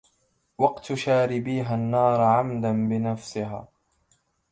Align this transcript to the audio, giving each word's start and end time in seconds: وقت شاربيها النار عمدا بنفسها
وقت 0.57 0.93
شاربيها 0.93 1.75
النار 1.75 2.21
عمدا 2.21 2.71
بنفسها 2.89 3.67